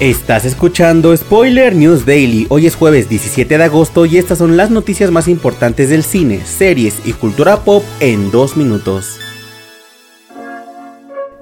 [0.00, 2.46] Estás escuchando Spoiler News Daily.
[2.48, 6.40] Hoy es jueves 17 de agosto y estas son las noticias más importantes del cine,
[6.46, 9.20] series y cultura pop en dos minutos.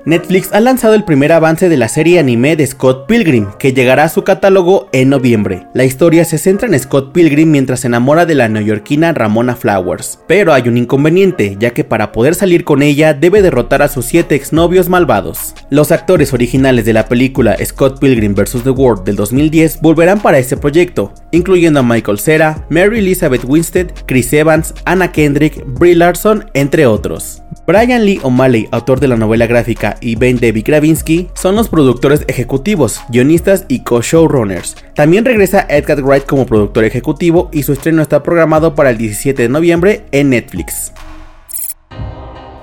[0.09, 4.05] Netflix ha lanzado el primer avance de la serie anime de Scott Pilgrim, que llegará
[4.05, 5.67] a su catálogo en noviembre.
[5.75, 10.19] La historia se centra en Scott Pilgrim mientras se enamora de la neoyorquina Ramona Flowers,
[10.27, 14.07] pero hay un inconveniente, ya que para poder salir con ella debe derrotar a sus
[14.07, 15.55] siete exnovios malvados.
[15.69, 18.63] Los actores originales de la película Scott Pilgrim vs.
[18.65, 23.89] The World del 2010 volverán para este proyecto, incluyendo a Michael Cera, Mary Elizabeth Winstead,
[24.07, 27.43] Chris Evans, Anna Kendrick, Brie Larson, entre otros.
[27.69, 32.25] Brian Lee O'Malley, autor de la novela gráfica, y Ben David Gravinsky son los productores
[32.27, 34.75] ejecutivos, guionistas y co-showrunners.
[34.95, 39.43] También regresa Edgar Wright como productor ejecutivo y su estreno está programado para el 17
[39.43, 40.95] de noviembre en Netflix.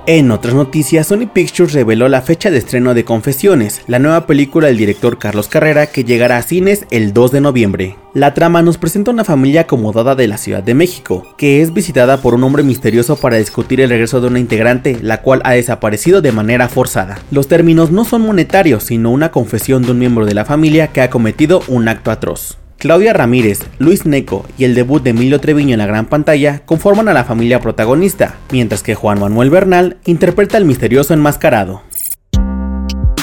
[0.08, 4.68] En otras noticias, Sony Pictures reveló la fecha de estreno de Confesiones, la nueva película
[4.68, 7.96] del director Carlos Carrera que llegará a cines el 2 de noviembre.
[8.14, 12.18] La trama nos presenta una familia acomodada de la Ciudad de México, que es visitada
[12.18, 16.22] por un hombre misterioso para discutir el regreso de una integrante, la cual ha desaparecido
[16.22, 17.18] de manera forzada.
[17.32, 21.02] Los términos no son monetarios, sino una confesión de un miembro de la familia que
[21.02, 22.60] ha cometido un acto atroz.
[22.78, 27.08] Claudia Ramírez, Luis Neco y el debut de Emilio Treviño en la gran pantalla conforman
[27.08, 31.82] a la familia protagonista, mientras que Juan Manuel Bernal interpreta al misterioso enmascarado.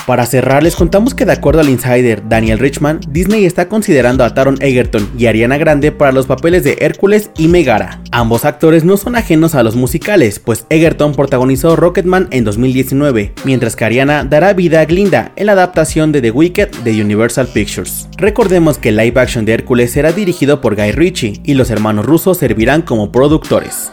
[0.07, 4.35] Para cerrar, les contamos que de acuerdo al insider Daniel Richman, Disney está considerando a
[4.35, 8.01] Taron Egerton y Ariana Grande para los papeles de Hércules y Megara.
[8.11, 13.77] Ambos actores no son ajenos a los musicales, pues Egerton protagonizó Rocketman en 2019, mientras
[13.77, 18.09] que Ariana dará vida a Glinda en la adaptación de The Wicked de Universal Pictures.
[18.17, 22.07] Recordemos que el live action de Hércules será dirigido por Guy Ritchie y los hermanos
[22.07, 23.93] rusos servirán como productores.